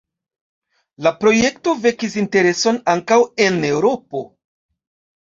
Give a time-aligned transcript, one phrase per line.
[1.07, 4.29] La projekto vekis intereson ankaŭ en Eŭropo.